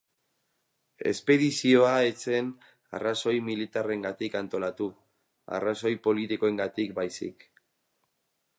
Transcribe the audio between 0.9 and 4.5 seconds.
Espedizioa ez zen arrazoi militarrengatik